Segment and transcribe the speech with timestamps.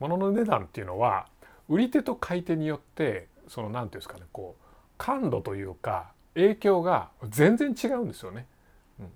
[0.00, 1.26] 物の値段っていうのは
[1.68, 4.64] 売り手と買い手によってその何て言うんですかねこう
[4.96, 8.46] 感度というか影響が全然違うんですよね。
[9.00, 9.06] うん、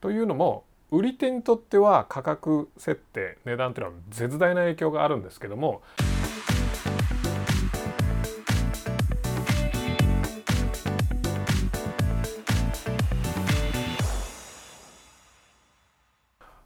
[0.00, 5.82] というのも売り手にとっては価格設定値段というのは絶大な影響があるんですけども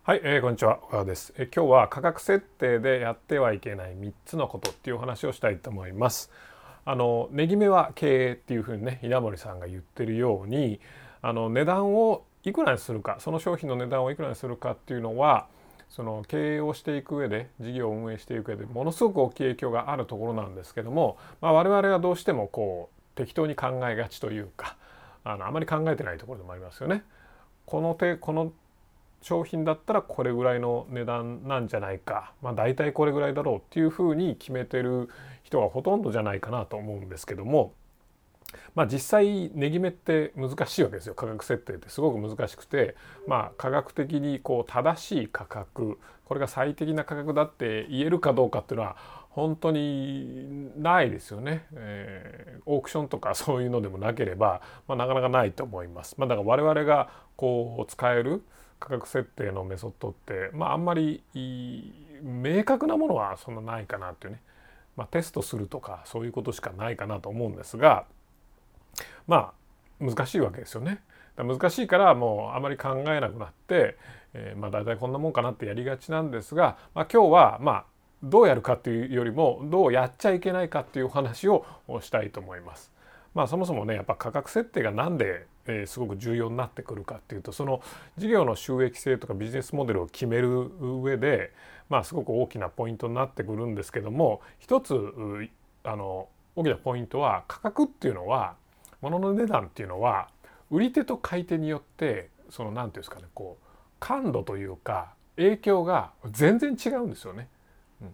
[0.06, 6.30] はい、えー、こんにちは小川です、えー、今日は価格設定でやってはいけない3つのことっていうお話をしたいと思います
[6.84, 10.78] あの値決めは経営っていうふうにね稲森さんが言ってるように
[11.22, 15.46] あの値段をいくらにするかその商品の値段をいくらにするかっていうのは
[15.88, 24.76] その経営をしていく上で事業を運営していく上でものすごく大きい影響があるところなんですけども、まあ、我々はどうしてもこう適当に考えがちというか
[25.24, 27.04] あのあまり考えてないところでもありますよね。
[27.64, 28.52] この手この
[29.24, 32.34] 商品だったらこれぐらいの値段なんじゃないか。
[32.42, 35.08] まあ大体これぐらいだろうっていうふうに決めてる
[35.42, 37.72] 人がほとんどじゃないかなと思うんですけども。
[38.74, 41.14] まあ実際値決めって難しいわけですよ。
[41.14, 42.96] 価格設定ってすごく難しくて。
[43.26, 45.98] まあ科学的にこう正しい価格。
[46.26, 48.96] これが最適な価格だって言えるかどうかっていうのは
[49.30, 56.14] 本当にないですよね、えー、オークションとか そういうのでもなければ、まあ、なかなかないと思います。
[56.18, 58.42] まあ、だから我々がこう使える
[58.84, 61.22] 価格設定のメソッドってまああんまり
[62.22, 64.42] 明確なものはそんなないかなっていうね、
[64.94, 68.04] まあ、テストするとかそういうことしかないかなと思うんですが
[69.26, 69.54] ま
[70.00, 71.00] あ難しいわけですよね。
[71.36, 73.96] 難しいからもうあまり考えなくなって、
[74.34, 77.84] えー、まあ大体こんなもんかなってやりがちなんですが、まあ、今日はまあ
[78.22, 81.64] どうやるかっていうよりもどうやっちゃいけないかっていうお話を
[82.02, 82.92] したいと思います。
[83.34, 87.82] まあそもそもねやっぱ価格設定が何でえー、すごく重要になってくるかっていうとその
[88.18, 91.52] 事業の収益性とかビジネスモデルを決める上で、
[91.88, 94.94] まあ、すごく大きなポイントになってくるんですけども一つ
[95.84, 98.56] あの大きなポイントは価格っていうのは
[99.00, 100.28] 物の値段っていうのは
[100.70, 103.64] 売り手と買い手によってその何て言うんですかねこう
[104.00, 107.48] 感度というか影響が全然違うんですよね。
[108.00, 108.08] うん、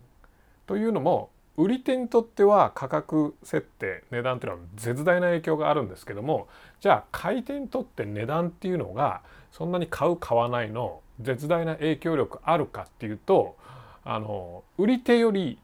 [0.66, 6.49] というのも売り手にとっては価格設定値段っていうのは絶大な影響があるんですけども
[6.81, 9.22] じゃあ買い手にとって値段っていうのが
[9.53, 13.56] そんなに買う買わないの絶大な影響力あるかっていうと
[14.05, 15.59] あの売り手より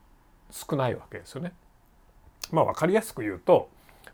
[0.51, 1.53] 少ないわけですよね。
[2.53, 3.69] まあ分かりやすく言うと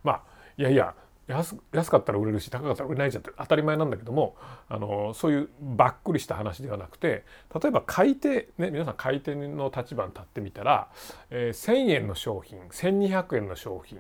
[0.05, 0.23] まあ
[0.57, 0.95] いやいや
[1.29, 4.37] 安安かったら売れるし高かったら売れないじゃんって当たり前なんだけども
[4.69, 7.25] あのそういうばっくりした話ではなくて
[7.55, 10.89] 例えば買い手ね皆さん買い手の立場に立ってみたら、
[11.31, 13.99] えー、1,000円の商品1,200円の商品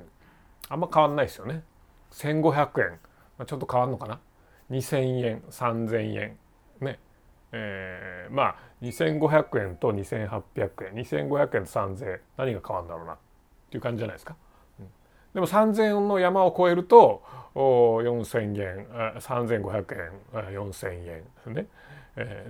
[0.68, 1.64] あんま変わんないですよね。
[2.12, 2.90] 1,500円、
[3.38, 4.20] まあ、ちょっと変わんのかな
[4.70, 6.38] 2,000円3,000円
[6.80, 6.98] ね
[7.52, 13.16] えー、まあ2,500円と2,800円2,500円と3,000円何が変わるんだろうなっ
[13.70, 14.36] ていう感じじゃないですか。
[15.34, 17.22] でも3,000円の山を超えると
[17.54, 18.86] 4,000円
[19.18, 21.66] 3,500円4,000円ね、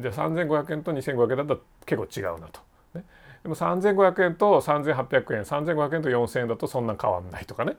[0.00, 2.60] で3,500円と2,500円だったら結構違うなと。
[2.94, 3.04] ね、
[3.42, 7.76] でも3,500円と3,800円3,500円と4,000円だとそんな変わんないとかね。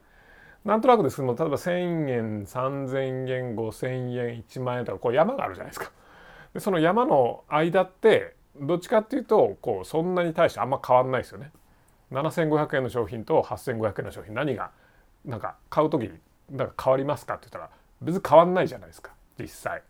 [0.65, 5.91] なんとなくですけども例えば1,000円3,000円5,000円1万円とかこう山があるじゃないですか。
[6.53, 11.51] でその山の間ってどっちかっていうとこうそんなに対してあんま変わんないですよね。
[12.11, 14.71] 7,500円の商品と8,500円の商品何が
[15.25, 16.11] なんか買う時に
[16.51, 17.69] なんか変わりますかって言ったら
[18.01, 19.81] 別に変わんないじゃないですか実際。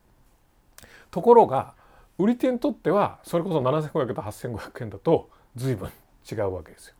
[1.11, 1.73] ところが
[2.17, 5.89] 売り手にとってはそれこそ7500円と8500円だと随分
[6.31, 6.95] 違うわけですよ。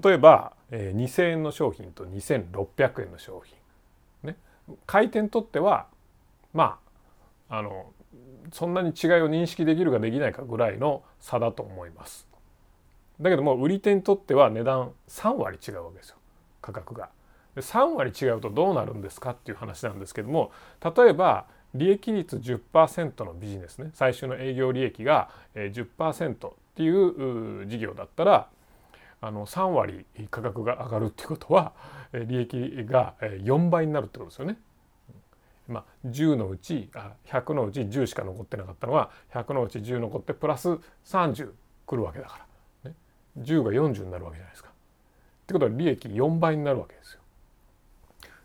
[0.00, 3.56] 例えば、えー、2,000円の商品と2,600円の商品。
[4.22, 4.36] ね、
[4.86, 5.86] 買い手にとっては
[6.52, 6.78] ま
[7.48, 7.92] ああの
[8.52, 12.26] そんなに違いを認識できるかできないかぐらいの差だと思います。
[13.20, 16.16] だけども売り手にとっては値段3割違うわけですよ。
[16.62, 17.10] 価格が。
[17.54, 20.52] で3割違うとどうなるんですかっていう話なんですけども
[20.82, 28.48] 例えば利益率10%のビジネスね最終の営業利益が10%っていう事業だったら
[29.20, 31.72] あの3割価格が上がるっていうことは
[32.12, 34.58] 利益が4倍になるってことですよね。
[35.68, 36.90] まあ、10のうち
[37.26, 40.70] 100のうち10しか残ってなかったのは100のうち10残ってプラス
[41.04, 41.52] 30
[41.86, 42.46] くるわけだか
[42.84, 42.96] ら、ね、
[43.38, 44.71] 10が40になるわけじゃないですか。
[45.42, 47.20] ってことは利益4倍になるわけですよ。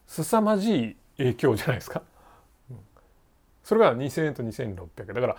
[0.07, 2.01] 凄まじい影響じゃないですか。
[3.63, 5.35] それが2,000円と2,600円だから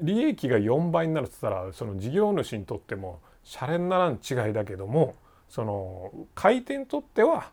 [0.00, 5.14] 利益が4倍になるって言ったらその事業主にとってもシャレにならん違いだけども
[5.46, 7.50] その買い手にとっては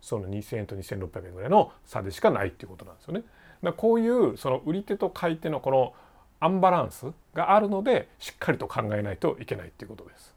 [0.00, 3.22] その2,000円と2,600円ぐらいの差でしかないっていうことなんですよね。
[3.62, 5.92] だこういうその売り手と買い手のこの
[6.40, 10.34] アンバランスがあるのでしっかりと考えないといけないっていうことです。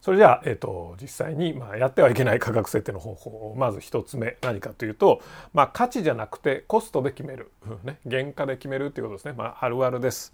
[0.00, 5.20] それじゃあ、えーと、実際に、まあ、やってはいけない価格設定の方法をまず1つ目何かというと、
[5.52, 7.50] まあ、価値じゃなくてコストで決める、
[7.84, 10.32] ね、原価で決めるっていうことですね、まあ、あるあるです。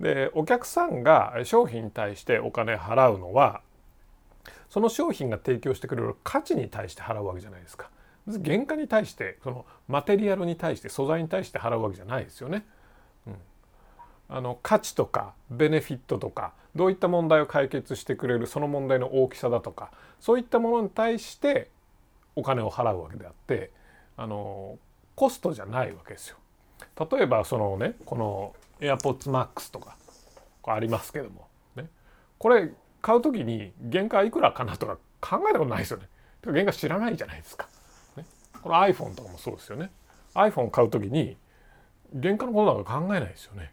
[0.00, 3.60] でお客さんが商品に対してお金払うのは
[4.70, 7.90] その商品が提供してくれる価値に対して払うわけじゃないですか。
[8.44, 12.66] 原価に対してそのマテリアルに対して素材に対して払うわけじゃないですよね。
[14.28, 19.90] あの価値とかベネフィットとかどういった問題を解決してくれるその問題の大きさだとか
[20.20, 21.70] そういったものに対して
[22.36, 23.70] お金を払うわけであって
[24.16, 24.78] あの
[25.14, 26.36] コストじゃないわけですよ。
[27.10, 29.96] 例えばそのねこの AirPods Max とか
[30.64, 31.88] ありますけども、ね、
[32.38, 32.70] これ
[33.00, 36.08] 買う時に原価いくらかなとか考えたことないですよね。
[36.44, 37.68] か原価知らないじゃないですか。
[38.16, 38.24] ね、
[38.62, 39.90] この iPhone とかもそうですよね。
[40.34, 41.36] iPhone 買う時に
[42.20, 43.72] 原価のことなんか考えないですよね。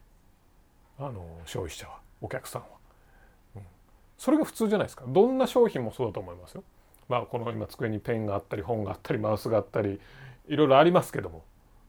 [0.97, 2.67] あの消費者はお客さんは、
[3.55, 3.61] うん。
[4.17, 5.05] それが普通じゃないですか。
[5.07, 6.63] どんな商品もそうだと思いますよ。
[7.07, 9.99] まあこの今机にペンがあったり本があったりマウスがあったり
[10.47, 11.43] いろいろありますけども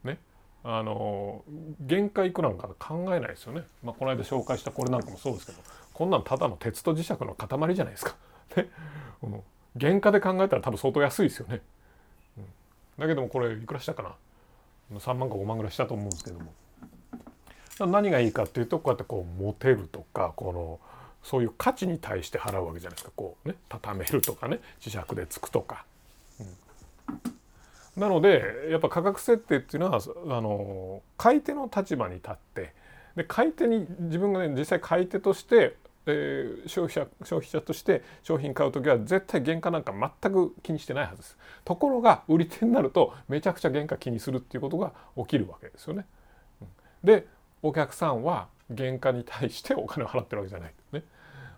[0.05, 0.19] ね
[0.63, 1.43] あの
[1.81, 3.63] 限界いくらんか考えないですよね。
[3.83, 5.59] まあ、この間紹介したこれなんかもそうですけど
[5.95, 8.17] こんなんただの鉄と磁石の塊じゃないですか。
[8.57, 8.69] ね、
[9.23, 9.43] うん、
[9.79, 11.63] 原価で考えたら多分相当安いですよね。
[12.37, 12.45] うん、
[12.99, 16.53] だけどもこれいくらしたかな3万か5万ぐらいしたと思うんですけども
[17.81, 20.81] 何がいいかっていうとこうやってこう持てるとかこの
[21.23, 25.85] そういう価値に対して払うわけじゃないですかこうね畳めるとかね磁石でつくとか。
[27.97, 32.75] なのでやっぱ価格設定っていうのはあの買い手の立場に立って
[33.17, 35.77] で買い手に自分がね実際買い手として
[36.09, 41.37] えー、消費者消費者として商品買う時は絶対原価なんか全く気にしてないはずです。
[41.65, 46.07] ところが売り手になるとめちゃくちゃ原価気にするっていうことが起きるわけですよね。
[47.03, 47.27] で
[47.67, 50.75] お客さんは原価に対してお金を払ってるわけじゃない。
[50.93, 51.03] ね。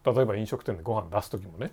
[0.04, 1.72] 例えば飲食店でご飯出す時もね。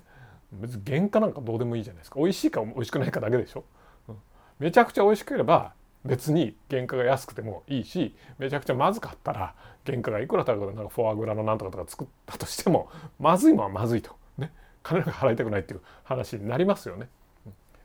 [0.52, 2.20] 別に原価なんかどうでもいいじゃないですか。
[2.20, 3.64] 美味しいか美味しくないかだけでしょ。
[4.08, 4.18] うん、
[4.60, 5.74] めちゃくちゃ美味しければ
[6.04, 9.56] 別に原価が安くてもいいしめちゃくちゃまずかったら
[9.86, 12.90] 原価がいくら高くてなんかフォアグラのなんとかとか作ったとしても
[13.20, 14.16] まずいものはまずいと。
[14.38, 14.52] ね。
[14.84, 17.10] 金が払いたくないっていう話になりますよね。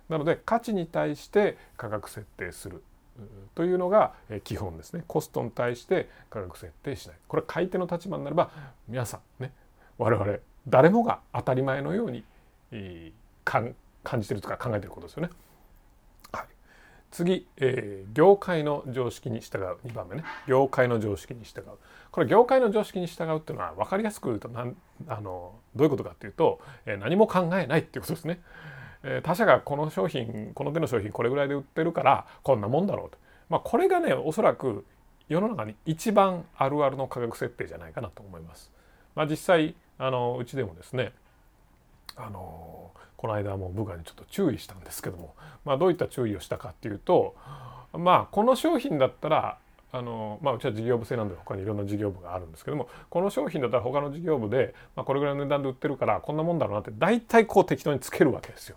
[0.09, 2.83] なので価値に対して価格設定する。
[3.55, 4.15] というのが
[4.45, 5.05] 基本ですね。
[5.07, 7.17] コストに対して価格設定しない。
[7.29, 8.51] これ買い手の立場になれば
[8.89, 9.53] 皆さんね
[9.99, 10.39] 我々
[10.69, 12.25] 誰もが当たり前のように
[13.45, 13.75] 感
[14.21, 15.31] じてるとか考えてることですよね。
[16.33, 16.47] はい。
[17.11, 19.77] 次、えー、業界の常識に従う。
[19.87, 20.25] 2番目ね。
[20.47, 21.65] 業界の常識に従う。
[22.11, 24.77] これ業界の常識に従うっていうのは分かりやすく言うとなん
[25.07, 28.41] あのどういうことかっていうと、えー、何も考えないっていうことですね、
[29.03, 33.19] え、他社がこの商品この手の商品これぐらいで売ってるからこんなもんだろうと、
[33.49, 34.85] まあ、これがねおそらく
[35.29, 38.73] 世の中に一番あるあるの価格設定じゃないかなと思います。
[39.15, 41.13] まあ、実際あのうちでもですね
[42.17, 47.37] あのこの間も部下にちょっと注意したんですけども、まあ、どういった注意をしたかっていうと
[47.93, 49.59] まあこの商品だったら
[49.93, 58.77] あのまあ、うちは事業部制なんで他にいろんな事業部があるんですけどもこの商品だったら他の事業部で、まあ、これぐらいの値段で売ってるからこんなもんだろうなって大体こう適当につけるわけですよ。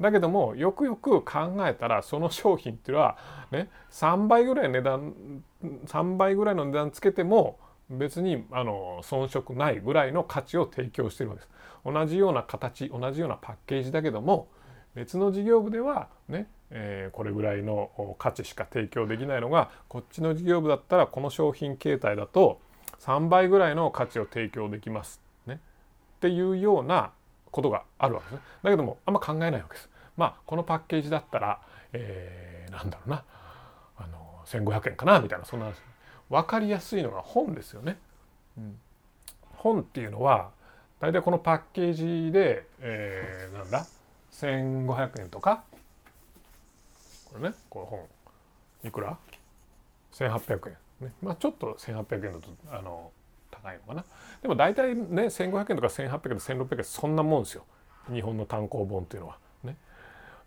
[0.00, 3.16] だけどもよくよく考えたらその商品っていうのは
[3.50, 5.14] ね3倍ぐらい値段
[5.86, 7.58] 3倍ぐらいの値段つけても
[7.90, 11.54] 別にあの遜色ないぐらいの価値を提供してるわけです。
[11.84, 14.48] 同じような形同じようなパッケージだけども
[14.94, 22.60] 別の事業部ではね、えー、これぐらいの価値しか提供できないのがこっちの事業部だったらこの商品形態だと
[23.00, 25.60] 3倍ぐらいの価値を提供できますね
[26.16, 27.12] っていうような
[27.54, 28.40] ことがあるわけですね。
[28.64, 29.88] だけどもあんま考えないわけです。
[30.16, 31.60] まあこのパッケージだったら、
[31.92, 33.24] えー、なんだろうな
[33.96, 35.74] あの1,500円かなみたいなそんな話
[36.28, 37.96] 分かりやすいのが本ですよね。
[38.58, 38.76] うん、
[39.52, 40.50] 本っていうのは
[40.98, 41.92] 大体このパッケー
[42.26, 43.86] ジで、えー、なんだ
[44.32, 45.62] ？1500円とか？
[47.26, 48.00] これねこの本
[48.82, 49.16] いくら
[50.12, 50.70] ?1800
[51.02, 53.12] 円、ね、まあちょっと1800円だとあの
[53.64, 54.04] 高いのかな
[54.42, 57.64] でも大体ね1500円とか1800円とか1600円そんなもんですよ
[58.12, 59.76] 日本の単行本っていうのはね。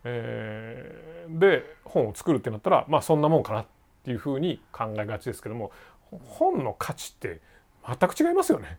[0.04, 3.66] えー、で本を作るってなったらまあそんなもんかなっ
[4.04, 5.72] ていうふうに考えがちですけども
[6.10, 7.40] 本の価値って
[7.84, 8.78] 全く違いますよね。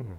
[0.00, 0.18] うん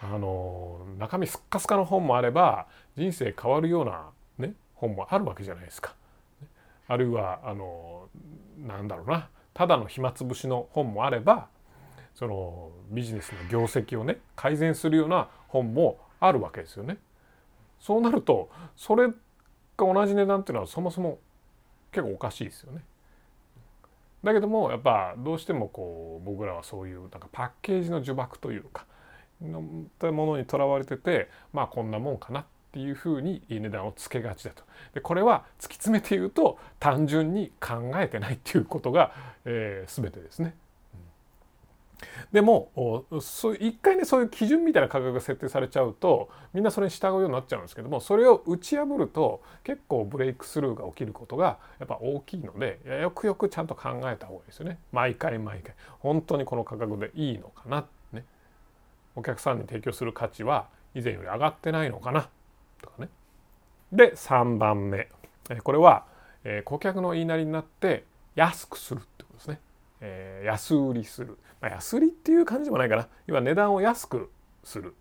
[0.00, 5.94] あの中身すっかすかの本もあれば人生変わるような、ね、本もあるわけじゃないですか。
[6.86, 8.08] あるいはあの
[8.64, 11.48] なんだろうなただの暇つぶしの本もあれば
[12.18, 16.98] そのビジネスの業績をね改善するような本もあるわけですよね。
[17.78, 19.14] そうなるとそれが
[19.76, 21.20] 同じ値段っていうのはそもそも
[21.92, 22.82] 結構おかしいですよね。
[24.24, 28.84] だけどもやっぱどうしてもこう僕らはそういうなんかパッケージの呪縛というか
[30.00, 34.64] たものにとらわれててまあこんなもんかなっていうふうに値段をつけがちだと。
[34.92, 39.12] でこれは突き詰めて言うと単純に考えてないっていうことが、
[39.44, 40.56] えー、全てですね。
[42.32, 43.04] でも
[43.58, 54.78] 一回ねそういう基準みたいな価格が設定されちゃうとみんなそれに従うようになっちゃうんですけどもそれを打ち破ると結構ブレイクスルーが起きることがやっぱ大きいのでよくよくちゃんと考えた方がいいですよね。
[54.92, 55.74] 毎回毎回。
[55.98, 57.86] 本当にこの価格でいいのかな。
[58.12, 58.24] ね。
[59.16, 62.28] お客さんに提供する価値は以前より上がってないのかな。
[62.80, 63.08] とかね。
[63.92, 65.08] で3番目。
[65.64, 66.04] これは
[66.64, 68.04] 顧客の言いなりになって
[68.36, 69.60] 安くするってことですね。
[70.00, 74.30] え、安売りする、まあ、安りっていう感じでもないかな今値段を安く
[74.64, 74.94] する。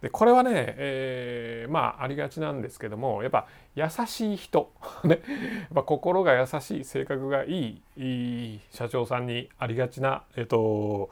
[0.00, 4.72] でこれはね、えー、まあありがちなんですけどもやっぱ優しい人。
[5.04, 5.20] ね。
[5.26, 11.10] やっぱ心が優しい性格がいい社長さんにありがちな、えっと、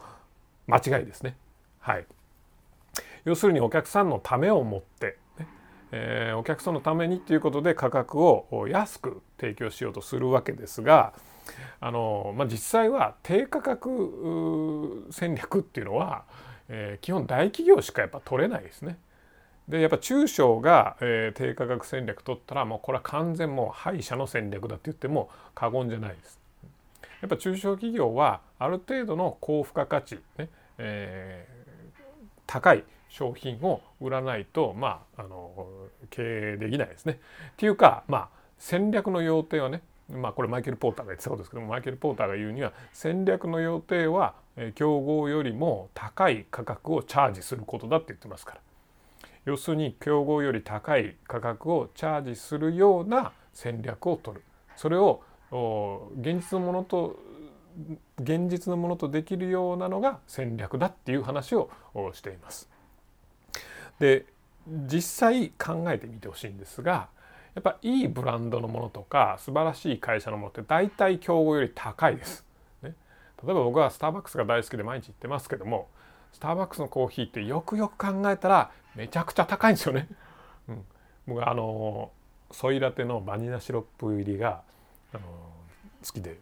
[0.67, 1.37] 間違いですね。
[1.79, 2.05] はい、
[3.25, 5.47] 要するにお客さんのためを持って、ね。
[5.91, 11.13] えー、お客さんのためにっていうことで価格を安く提供しようとするわけですが、
[11.79, 16.23] あの、まあ、実際は低価格戦略っていうのは、
[16.69, 18.97] えー、基本大企業しかやっぱ取れないですね。
[19.67, 26.39] でやっぱ中小が、えー、低価格戦略取ったらもうこれは完全もう敗者の戦略だって言っても過言じゃないです。
[27.21, 32.01] やっぱ中小企業はある程度の高付加価値、ねえー、
[32.45, 35.67] 高い商品を売らないとまああの
[36.11, 37.19] 経営できないですね。
[37.53, 44.35] っていうかまあ戦略の要点はねまあこれマイケル・ポーターが言ってたことですけどもマイケル・ポーターが言うには戦略の予定は
[44.75, 48.61] 競合よりも高い価格をチャージすることだって言ってますから
[49.45, 54.43] 要するに競合より高い価格をチャージするような戦略を取る
[54.75, 55.21] それを
[56.19, 57.19] 現実のものと
[58.19, 61.69] 現実のものとできるようなのが戦略だっていう話を
[62.13, 62.69] しています。
[63.99, 64.25] で
[64.67, 67.07] 実際考えてみてほしいんですが
[67.57, 72.45] やっぱいいブランドのものとか素晴らしい会社のものって大体競合より高いです。
[72.83, 72.93] ね、
[73.43, 75.87] 例えば僕はスターバックスが大好きで毎日行ってますけども
[76.33, 80.07] スターバックスのコーヒーってよくよく考えたらめちゃくちゃ高いんですよね。
[80.69, 80.85] うん、
[81.25, 82.11] 僕あの
[82.51, 84.61] ソイラテのバニラシロップ入りが
[85.11, 85.21] あの
[86.05, 86.37] 好きで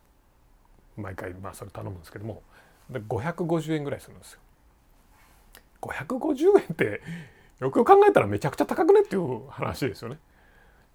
[0.97, 2.43] 毎回まあそれ頼むんですけども
[2.89, 4.39] で550円ぐらいするんですよ。
[5.79, 7.01] 550円って
[7.61, 10.17] よくよく考えたらめちゃくちゃ高くねっていう話ですよね。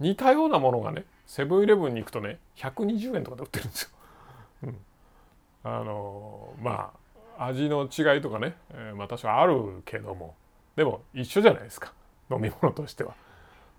[0.01, 3.89] 似たようなものがねセブンイレブンに行くとね120円とかで売ってるんですよ。
[4.65, 4.77] うん、
[5.63, 6.93] あのま
[7.39, 10.35] あ味の違いとかね、えー、まあ確かあるけども
[10.77, 11.93] でも一緒じゃないですか
[12.31, 13.15] 飲み物としては。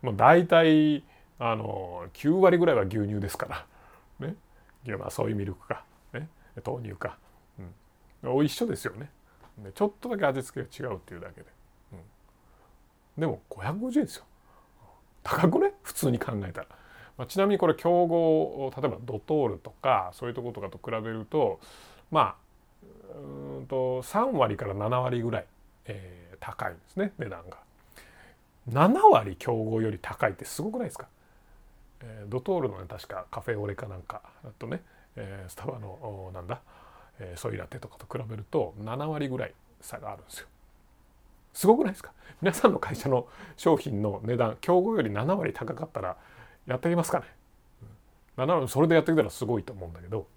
[0.02, 1.04] もう大体
[1.38, 3.66] あの9割ぐらいは牛乳ですか
[4.20, 4.36] らね
[4.98, 6.28] まあソイミルクか、ね、
[6.66, 7.18] 豆乳か、
[8.24, 9.10] うん、一緒ですよね。
[9.76, 11.48] ちょっとだけ味付けが違うっていうだけで。
[11.94, 11.96] う
[13.20, 14.26] ん、でも550円ですよ。
[15.24, 15.74] 高くね？
[15.84, 16.68] 普通に考えたら。
[17.18, 21.60] まあ、ちなみにこれ競合例えばドトールとかそういうとことかと比べると
[22.10, 22.36] ま
[22.84, 25.46] あうんと3割から7割ぐらい、
[25.86, 27.58] えー、高いんですね値段が。
[28.70, 31.08] 7割競合より高いってすごくないですか、
[32.02, 34.82] えー、ドトールのね確かカフェオレかなんかだとね、
[35.16, 36.62] えー、スタバのなんだ、
[37.20, 40.48] えー、ソイラテとかと比べると7割ぐらい差があるんですよ。
[41.54, 42.12] すごくないですか？
[42.42, 43.28] 皆さんの会社の
[43.58, 46.18] 商品の値段競合より7割高かったら
[46.66, 47.26] やっていきますかね。
[48.38, 50.28] 7割それでやってきたらすごいと思うんだけど。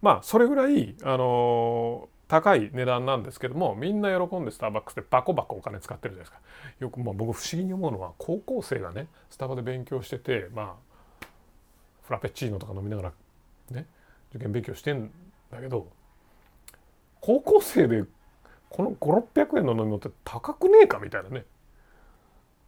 [0.00, 6.40] まあそれぐらいあの高い値段なんですけどもみんな喜んでスターバックスでバコバコお金使ってるじゃないですか。
[6.80, 10.76] よくまあ僕不思議に思うのは高校生がねスタバで勉強しててま
[11.20, 11.24] あ
[12.02, 13.12] フラペチーノとか飲みながら
[13.70, 13.86] ね
[14.30, 15.12] 受験勉強してん
[15.52, 15.86] だけど
[17.20, 18.02] 高校生で
[18.72, 21.44] この5600円の飲み物って高くねえかみたいなね。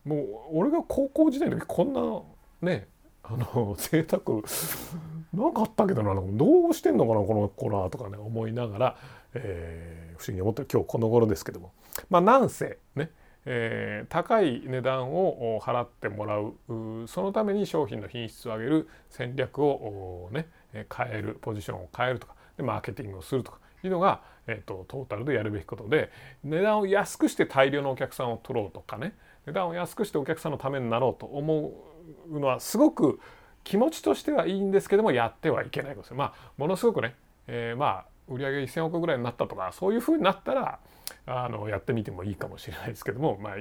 [0.05, 0.17] も
[0.53, 2.87] う俺が高校時代の時こんなね
[3.23, 4.43] あの 贅沢
[5.33, 8.97] なかったけどなどうしてんのかなこの子らとかね思いながら、
[9.33, 11.73] えー、不思議に思って今日この頃ですけども。
[12.11, 13.11] まあなんせね
[13.47, 16.55] えー、高い値段を払ってもらう
[17.07, 26.11] そのために商品の品質を上げる戦略をね変えるポジションを変えるとかでマーケティングをするとかいうのが、えーと、トータルでやるべきことで
[26.43, 29.15] 値段を安くして大量のお客さんを取ろうとかね
[29.47, 31.73] 値段を安くしてお客さんのためになろうと思
[32.31, 33.21] うのはすごく
[33.63, 37.15] 気持ちとしてはいいんですけどもやってはいけないことですまあものすごくね、
[37.47, 40.79] えー、まあ売上1,000億ぐらいになったとかそういうふうになったら
[41.27, 43.55] あのやってみてもいいかもしれないですけども、まあ、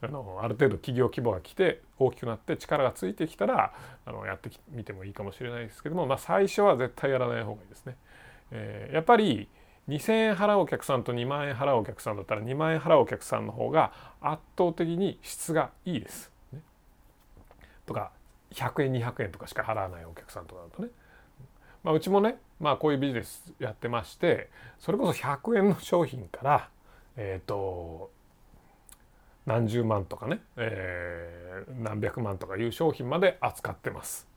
[0.00, 3.72] あのある程度企業規模が来て大きくなって力がついてきたら
[4.06, 7.96] あのやってみてもいいかもしれないですけども、まあ、最初は絶対やらない方がいいですね。
[8.50, 9.48] えー、やっぱり
[9.88, 16.30] 2,000円払うお客さんと2万円払うお客さんだったら2万円払うお客さんの方が圧倒的に質がいいです。
[16.52, 16.60] ね、
[17.86, 18.12] とか
[18.52, 20.88] 100円200円とかしか払わないお客さんとかだとね、
[21.82, 26.68] まあ、うちもね、まあ、こういうビジネスやってましてそれこそ100円の商品から
[27.16, 28.10] えっ、ー、と
[29.46, 34.27] 何十万とかね、えー、何百万とかいう商品まで扱ってます。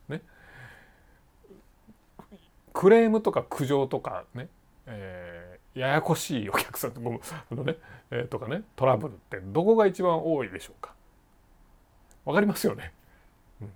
[2.73, 4.47] クレームとか苦情とかね、
[4.85, 6.93] えー、ややこしいお客さん
[7.55, 7.75] のね、
[8.11, 10.93] えー、とかねトラブルってどこが一番多いでしょうか。
[12.25, 12.93] わかりますよね、
[13.61, 13.73] うん、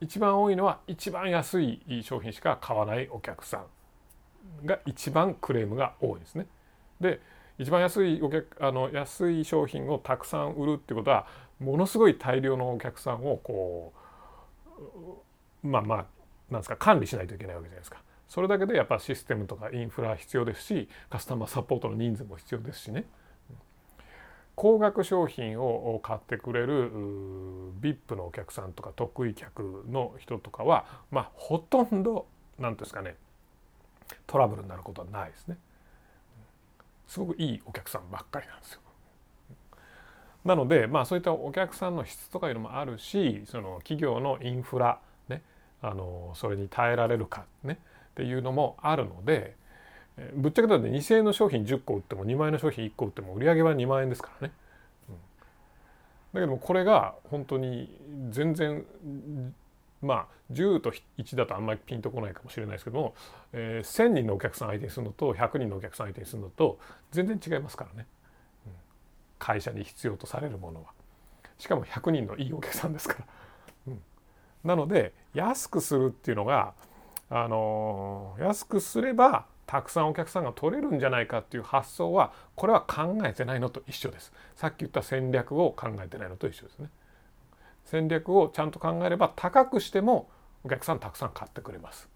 [0.00, 3.64] 一番多いのは一番安い商品しか買わないお客さ
[4.62, 6.46] んが一番クレームが多いですね。
[7.00, 7.20] で
[7.58, 11.26] 一番安いお客あの安い商品をたくさん売るってことは
[11.60, 13.92] ものすごい大量のお客さんをこ
[15.62, 16.06] うまあまあ
[16.52, 18.02] なんですか管理しないといけないわけじゃないですか。
[18.28, 23.04] それだけでやっぱシステムとかインフラ必要ですしカスタマーサポートの人数も必要ですしね。
[24.54, 26.90] 高額商品を買ってくれる
[27.80, 32.26] VIP のお客さんとか得意客の人とかはまあほとんど
[32.58, 33.16] 何ですかね
[34.26, 35.58] トラブルになることはないですね。
[37.06, 38.80] すごくいいお客さんばっかりなんですよ。
[40.44, 44.98] なのでまあそういったお客さんの質とかいうのもあるしその企業のインフラ
[45.82, 47.78] あのそれに耐えられるかね
[48.12, 49.56] っていうのもあるので
[50.34, 54.54] ぶっちゃけたら2,000円の商品10個売っても2万円の商品1個売っても売り上げは2万円ですからね。
[56.32, 57.94] だけどもこれが本当に
[58.30, 58.84] 全然
[60.00, 63.14] まあ10と1だとあんまりピンとこないかもしれないですけども、
[63.52, 66.78] えー、1,000人のお客さん相手にするのと100人のお客さん相手にするのと
[67.10, 68.06] 全然違いますからね、
[69.38, 70.90] 会社に必要とされるものは。
[71.58, 73.26] しかも100人のいいお客さんですから。
[74.64, 76.74] なので安くするっていうのが、
[77.30, 84.32] あのー、安くすればたくさんお客さんが取れるんじゃないかっていう発想はこれは考えてないのと一緒です。
[84.54, 86.90] さっき言った戦略を考えてないのと一緒ですね。
[87.84, 90.28] 戦略をちゃんと考えれば高くしても
[90.64, 92.08] お客さんたくさん買ってくれます。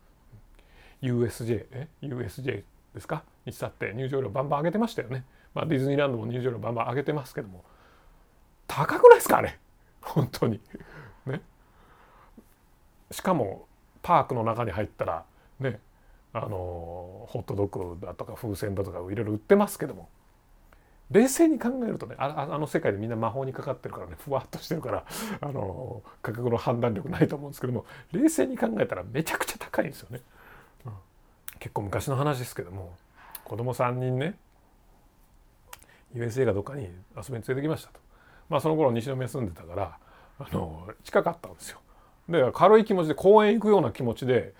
[1.02, 3.24] USJ え？USJ ですか？
[3.44, 5.24] にしたって入場料バンバン上げてましたよね。
[5.54, 7.64] まあ、ディズニーランドも入場料バンバン上げてますけども
[8.66, 9.58] 高くないですかあれ？
[10.02, 10.60] 本当に。
[13.10, 13.66] しかも
[14.02, 15.24] パークの中に入ったら
[15.60, 15.80] ね
[16.32, 16.48] あの
[17.28, 20.08] ホットドッグだとか風船だとかいろいろ売ってますけども
[21.10, 25.04] 冷静に考えるとねあの世界でみんな魔法にかかってるからねふわっとしてるから
[25.40, 30.20] あの価格の判断力ないと思うんですけども冷静に考えたらめちゃくちゃ高いんですよね。
[31.58, 32.94] 結構昔の話ですけども
[33.44, 34.36] 子供3人ね
[36.14, 36.88] USA がどっかに遊
[37.28, 38.00] びに連れてきましたと。
[38.48, 39.98] まあその頃西宮住んでたから
[40.38, 41.80] あの近かったんですよ。
[42.28, 44.52] で軽い気持ちで公園行くような気持ちで、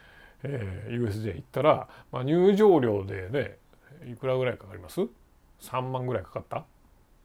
[0.42, 3.58] えー、USJ 行ったら、まあ、入場料でね
[4.10, 5.00] いくらぐらいかかります
[5.60, 6.64] ？3万ぐらいかかった？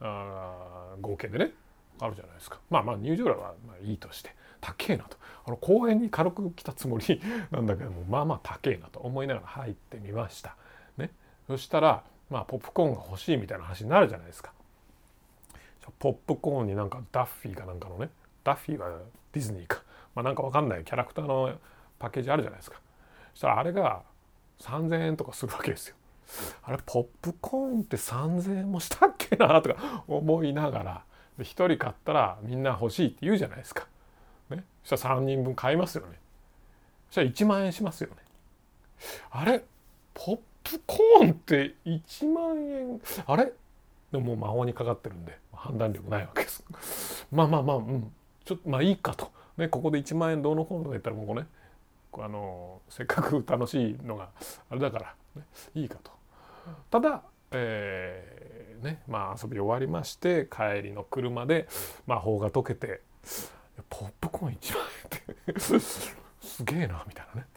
[0.02, 1.52] あ合計でね。
[2.00, 2.60] あるじゃないですか。
[2.72, 4.34] まあまあ入場料はまあいいとして。
[4.60, 5.18] 高えなと。
[5.46, 10.56] あの公園に軽く来たつもり なんだけどもまあまあ高えなと思いながら入ってみました。
[10.98, 11.12] ね、
[11.48, 14.54] そしたらまあポップコーンが欲しいみたいな話になるじゃないですか。
[16.00, 18.10] ポップコーンになんかダッフィーかなんかのね。
[18.44, 19.00] ダッフィーは
[19.34, 19.84] ディズニーか、
[20.16, 21.54] まあ、なんかわかんないキャラクターの
[22.00, 22.80] パッケージあるじゃないですか。
[23.34, 24.04] そしたらあれが
[24.60, 25.96] 3,000円とかするわけですよ。
[26.64, 31.04] あれポップコーンって3,000円もしたっけなとか思いながら
[31.40, 33.88] 1人買ったらみんな欲しいって言うじゃないですか。
[34.50, 36.20] ね、そしたら3人分買いますよね。
[37.10, 38.16] そしたら1万円しますよね。
[39.30, 39.64] あれ
[40.14, 43.52] ポップコーンって1万円あれ？
[44.12, 46.64] でももう魔法にかかってるんで判断力ないわけです。
[47.32, 48.12] まあまあまあうん
[48.46, 49.32] ちょっとまあいいかと。
[49.62, 51.46] ね、ここで1万円どうのこうのとか言ったらもうね
[52.14, 54.30] あのせっかく楽しいのが
[54.72, 55.44] あれだから、ね、
[55.76, 56.12] いいかと。
[56.90, 57.22] ただ、
[57.52, 61.68] えー、ねまあ遊び終わりまして帰りの車で
[62.08, 63.02] 魔法が解けて
[63.88, 64.84] ポップコーン1万
[65.38, 66.16] 円ってす
[66.66, 67.48] げえなみたいなね、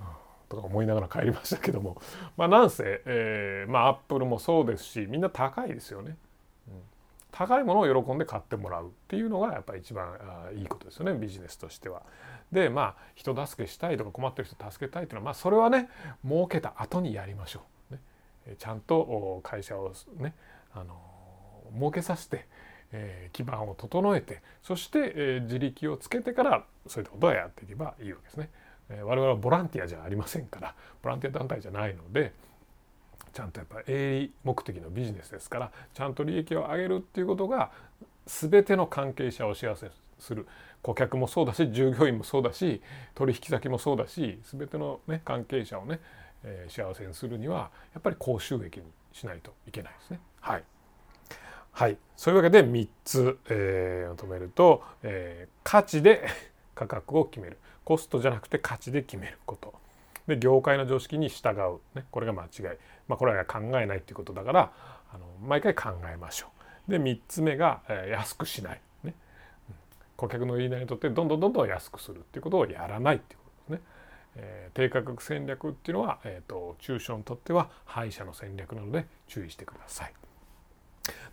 [0.00, 0.06] うん、
[0.48, 2.02] とか思いながら帰りましたけども
[2.36, 6.16] まあなんせ、えー、まあアップルもそうですしみんな高いですよね。
[7.38, 10.08] 高いものを喜んで買ってもらうっていうのがやっぱり一番
[10.56, 12.02] いいことですよねビジネスとしては。
[12.50, 15.90] でまあ人助けしたいとか困ってる人助けたいっていうのはまあそれはね
[16.24, 17.94] 儲けた後にやりましょう。
[17.94, 18.00] ね
[18.58, 20.34] ちゃんと会社をね
[20.72, 20.98] あの
[21.74, 22.46] 儲けさせて、
[22.92, 28.48] えー、基盤を整えてそして、えー、自力をつけてからそういったことをやっていけばいいわけですね。
[28.88, 32.32] えー、我々はボランティアじゃありませんからボランティア団体じゃないので
[33.36, 37.70] ちゃんとやっぱ営利目的のビジネスですからちゃんと利益を上げるっていうことが
[38.26, 40.46] 全ての関係者を幸せにする。
[40.82, 42.80] 顧客もそうだし従業員もそうだし
[43.16, 45.98] 取引先もそうだし全ての、ね、関係者をね
[46.46, 50.20] えー、幸せにするにはやっぱり高収益にしないといけないですね。
[50.40, 50.64] はい、
[51.72, 56.26] はい、そういうわけで3つ、えー、まとめると、えー、価値で
[56.74, 57.58] 価格を決める。
[57.84, 59.72] コストじゃなくて価値で決めること。
[60.26, 62.62] で業界の常識に従う、ね、これが間違い、
[63.08, 64.72] まあ、これは考えないっていうことだから
[65.12, 66.46] あの毎回考えましょ
[66.88, 66.90] う。
[66.90, 69.14] で3つ目が、えー、安くしない、ね、
[70.16, 73.86] 顧客の言いなりにとってどんどんどんどん安くするっていうことをやらないっていうことですね。
[74.38, 80.14] えー、低価格戦略っていうのは、えーと、中小にとっては敗者の戦略なので注意してください。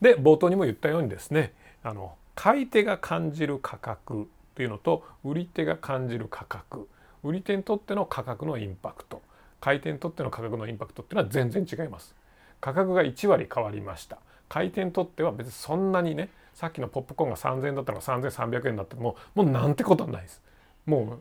[0.01, 1.53] で冒頭にも言ったようにですね
[1.84, 6.88] あの買い手が感じる価格というのと売り手が感じる価格
[7.23, 9.21] 売り手にとっての価格のインパクト
[9.62, 12.13] 買い手にとっての価格のインパクトっていうのは全然違います。
[12.59, 14.17] 価格が1割変わりました。
[14.49, 20.41] 買い手にとっては別にそんなにねさっきのポップコーンが3,000円だったのが3,300円だってももうなんてことはないです。
[20.86, 21.19] も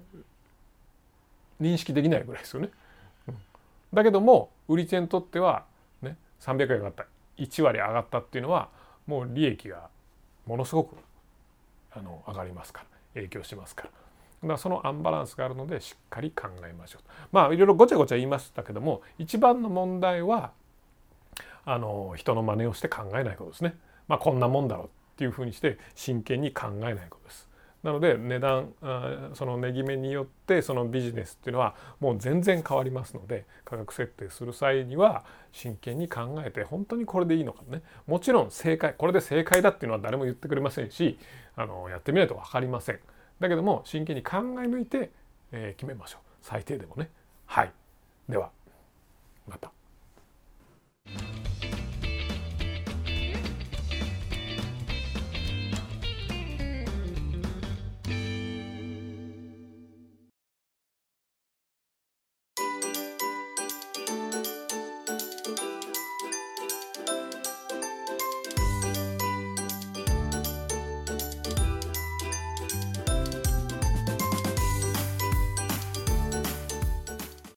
[1.61, 2.71] う認識できないぐらいですよね。
[3.29, 3.37] うん、
[3.95, 5.65] だけども売り手にとっては
[6.03, 7.07] ね300円上がった
[7.38, 8.69] 1割上がったっていうのは
[9.07, 9.88] もう利益が
[10.47, 10.97] ものすごく
[11.93, 14.02] あの上がりますから影響しますから。
[14.49, 17.03] だそのアンバランスがあるのでしっかり考えましょう。
[17.33, 20.53] まあいろいろごちゃごちゃ言いましたけども一番の問題は
[21.65, 23.77] あの人の真似をして考えないことですね。
[24.09, 27.53] まあこんなもんだろうっていうふうにして真剣に考えないことです。
[27.83, 28.73] なので値段
[29.35, 41.19] その値決めによってそのビジネスっていうのはもう全然変わりますので価格設定する際には真剣に考えて本当にこれでいいのかねもちろん正解これで正解だっていうのは誰も言ってくれませんし
[41.57, 43.01] あのやってみないと分かりません。
[43.43, 45.11] だけども真剣に考え抜いて、
[45.53, 47.11] え、決めましょう最低でもね。
[47.47, 47.73] はい
[48.29, 48.51] では
[49.47, 49.71] また。